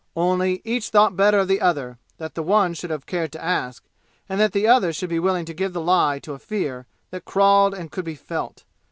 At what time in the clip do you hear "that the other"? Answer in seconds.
4.41-4.91